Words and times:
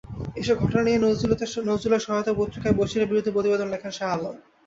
এসব 0.35 0.55
ঘটনা 0.63 0.83
নিয়ে 0.83 1.03
নজরুলের 1.67 2.03
সহায়তায় 2.05 2.37
পত্রিকায় 2.39 2.77
বশিরের 2.79 3.09
বিরুদ্ধে 3.09 3.35
প্রতিবেদন 3.35 3.67
লেখেন 3.71 3.91
শাহ 3.97 4.09
আলম। 4.15 4.35